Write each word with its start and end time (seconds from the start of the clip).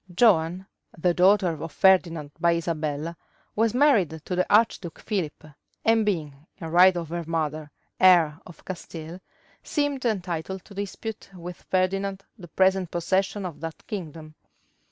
Joan, 0.11 0.65
the 0.97 1.13
daughter 1.13 1.61
of 1.61 1.71
Ferdinand 1.71 2.31
by 2.39 2.55
Isabella, 2.55 3.15
was 3.55 3.75
married 3.75 4.19
to 4.25 4.35
the 4.35 4.51
archduke 4.51 4.97
Philip, 4.97 5.43
and 5.85 6.03
being, 6.03 6.47
in 6.57 6.71
right 6.71 6.97
of 6.97 7.09
her 7.09 7.23
mother, 7.27 7.69
heir 7.99 8.39
of 8.47 8.65
Castile, 8.65 9.19
seemed 9.61 10.03
entitled 10.03 10.65
to 10.65 10.73
dispute 10.73 11.29
with 11.35 11.67
Ferdinand 11.69 12.23
the 12.35 12.47
present 12.47 12.89
possession 12.89 13.45
of 13.45 13.59
that 13.59 13.85
kingdom. 13.85 14.33